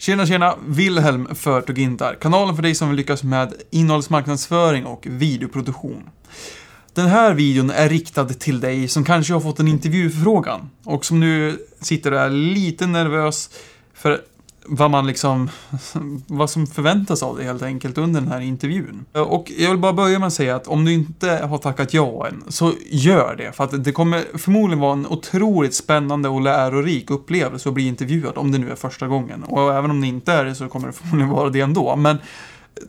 [0.00, 0.56] Tjena tjena!
[0.66, 2.14] Wilhelm för Togintar.
[2.20, 6.02] Kanalen för dig som vill lyckas med innehållsmarknadsföring och videoproduktion.
[6.94, 11.20] Den här videon är riktad till dig som kanske har fått en intervjuförfrågan och som
[11.20, 13.50] nu sitter och är lite nervös
[13.94, 14.20] för
[14.72, 15.50] vad man liksom,
[16.26, 19.04] vad som förväntas av dig helt enkelt under den här intervjun.
[19.12, 22.26] Och jag vill bara börja med att säga att om du inte har tackat ja
[22.26, 23.52] än, så gör det.
[23.52, 28.38] För att det kommer förmodligen vara en otroligt spännande och lärorik upplevelse att bli intervjuad,
[28.38, 29.44] om det nu är första gången.
[29.44, 31.96] Och även om det inte är det så kommer det förmodligen vara det ändå.
[31.96, 32.18] Men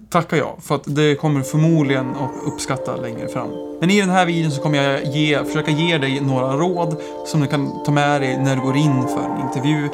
[0.10, 3.50] tacka ja, för att det kommer förmodligen att uppskatta längre fram.
[3.80, 7.42] Men i den här videon så kommer jag ge, försöka ge dig några råd som
[7.42, 9.90] du kan ta med dig när du går in för en intervju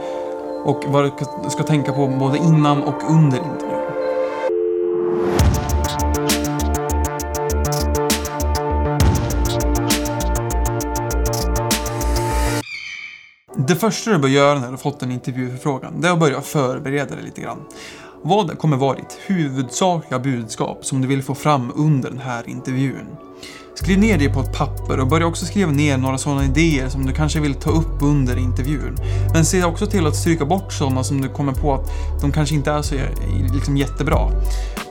[0.67, 1.03] och vad
[1.44, 3.77] du ska tänka på både innan och under intervjun.
[13.67, 17.16] Det första du bör göra när du fått en intervjuförfrågan, det är att börja förbereda
[17.16, 17.58] dig lite grann.
[18.27, 23.06] Vad kommer vara ditt huvudsakliga budskap som du vill få fram under den här intervjun?
[23.75, 27.06] Skriv ner det på ett papper och börja också skriva ner några sådana idéer som
[27.06, 28.95] du kanske vill ta upp under intervjun.
[29.34, 31.89] Men se också till att stryka bort sådana som du kommer på att
[32.22, 32.95] de kanske inte är så
[33.53, 34.31] liksom, jättebra.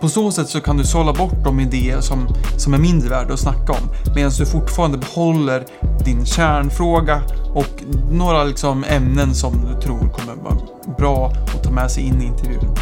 [0.00, 2.28] På så sätt så kan du sålla bort de idéer som,
[2.58, 5.64] som är mindre värda att snacka om medan du fortfarande behåller
[6.04, 7.22] din kärnfråga
[7.54, 10.58] och några liksom, ämnen som du tror kommer vara
[10.98, 12.76] bra att ta med sig in i intervjun.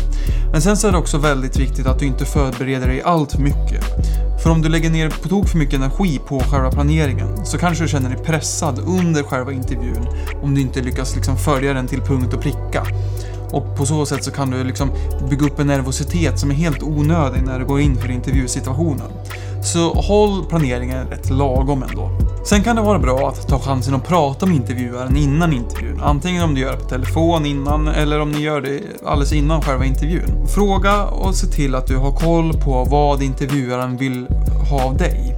[0.54, 3.38] Men sen så är det också väldigt viktigt att du inte förbereder dig allt för
[3.38, 3.84] mycket.
[4.42, 7.84] För om du lägger ner på tok för mycket energi på själva planeringen så kanske
[7.84, 10.08] du känner dig pressad under själva intervjun
[10.42, 12.86] om du inte lyckas liksom följa den till punkt och pricka.
[13.50, 14.90] Och på så sätt så kan du liksom
[15.30, 19.10] bygga upp en nervositet som är helt onödig när du går in för intervjusituationen.
[19.64, 22.10] Så håll planeringen rätt lagom ändå.
[22.44, 26.00] Sen kan det vara bra att ta chansen att prata med intervjuaren innan intervjun.
[26.02, 29.62] Antingen om du gör det på telefon innan eller om ni gör det alldeles innan
[29.62, 30.46] själva intervjun.
[30.48, 34.26] Fråga och se till att du har koll på vad intervjuaren vill
[34.70, 35.33] ha av dig.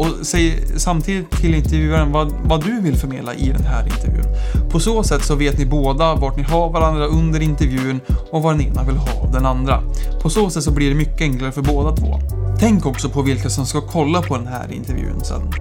[0.00, 4.24] Och säg samtidigt till intervjuaren vad, vad du vill förmedla i den här intervjun.
[4.70, 8.00] På så sätt så vet ni båda vart ni har varandra under intervjun
[8.32, 9.82] och vad den ena vill ha av den andra.
[10.22, 12.20] På så sätt så blir det mycket enklare för båda två.
[12.60, 15.52] Tänk också på vilka som ska kolla på den här intervjun sen.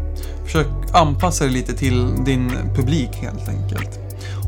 [0.46, 4.00] Försök anpassa dig lite till din publik helt enkelt.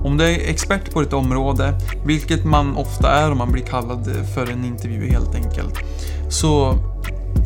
[0.04, 1.74] Om du är expert på ditt område,
[2.06, 5.74] vilket man ofta är om man blir kallad för en intervju helt enkelt,
[6.30, 6.78] så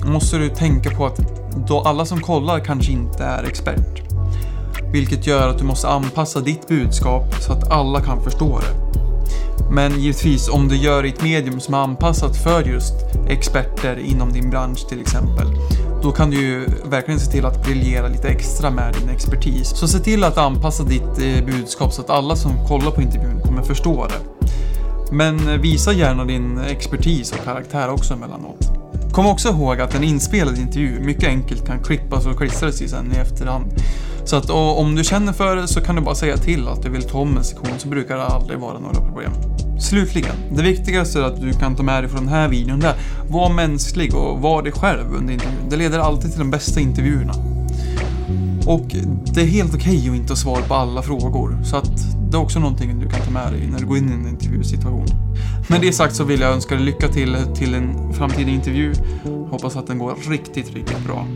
[0.06, 1.20] måste du tänka på att
[1.68, 4.02] då alla som kollar kanske inte är expert.
[4.92, 8.86] Vilket gör att du måste anpassa ditt budskap så att alla kan förstå det.
[9.72, 12.94] Men givetvis om du gör det i ett medium som är anpassat för just
[13.28, 15.48] experter inom din bransch till exempel.
[16.04, 19.70] Då kan du ju verkligen se till att briljera lite extra med din expertis.
[19.70, 23.42] Så se till att anpassa ditt eh, budskap så att alla som kollar på intervjun
[23.46, 24.46] kommer förstå det.
[25.12, 28.85] Men eh, visa gärna din expertis och karaktär också emellanåt.
[29.16, 33.14] Kom också ihåg att en inspelad intervju mycket enkelt kan klippas och klistras i sen
[33.16, 33.66] i efterhand.
[34.26, 36.90] Så att om du känner för det så kan du bara säga till att du
[36.90, 39.32] vill ta om en sektion så brukar det aldrig vara några problem.
[39.80, 42.96] Slutligen, det viktigaste är att du kan ta med dig från den här videon där.
[43.30, 45.70] Var mänsklig och var dig själv under intervjun.
[45.70, 47.34] Det leder alltid till de bästa intervjuerna.
[48.66, 48.96] Och
[49.34, 51.58] det är helt okej okay att inte ha svar på alla frågor.
[51.64, 54.10] Så att det är också någonting du kan ta med dig när du går in
[54.10, 55.06] i en intervjusituation.
[55.70, 58.94] Med det sagt så vill jag önska dig lycka till till en framtida intervju.
[59.50, 61.28] Hoppas att den går riktigt, riktigt bra.